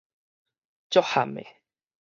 [0.89, 1.45] 足譀的